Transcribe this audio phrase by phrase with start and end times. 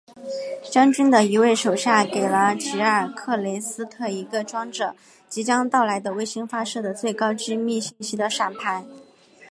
[0.71, 4.95] 将军的一位手下给了吉尔克雷斯特一个装着
[5.29, 8.83] 即将到来的卫星发射的最高机密信息的闪盘。